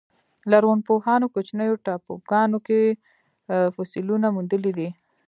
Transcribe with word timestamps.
لرغونپوهانو 0.51 1.25
کوچنیو 1.35 1.81
ټاپوګانو 1.85 2.57
کې 2.67 2.81
فسیلونه 3.75 4.27
موندلي 4.35 4.71
دي. 4.77 4.89